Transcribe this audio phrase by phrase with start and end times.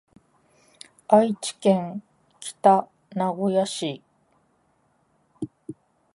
[1.07, 2.01] 愛知県
[2.39, 4.01] 北名古屋市